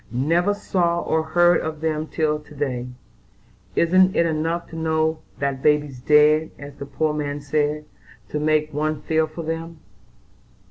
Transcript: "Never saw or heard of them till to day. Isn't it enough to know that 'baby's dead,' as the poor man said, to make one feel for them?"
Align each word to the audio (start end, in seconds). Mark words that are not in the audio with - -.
"Never 0.11 0.55
saw 0.55 1.01
or 1.01 1.21
heard 1.21 1.61
of 1.61 1.79
them 1.81 2.07
till 2.07 2.39
to 2.39 2.55
day. 2.55 2.87
Isn't 3.75 4.15
it 4.15 4.25
enough 4.25 4.65
to 4.69 4.75
know 4.75 5.19
that 5.37 5.61
'baby's 5.61 5.99
dead,' 6.01 6.49
as 6.57 6.73
the 6.77 6.87
poor 6.87 7.13
man 7.13 7.39
said, 7.39 7.85
to 8.29 8.39
make 8.39 8.73
one 8.73 9.03
feel 9.03 9.27
for 9.27 9.43
them?" 9.43 9.77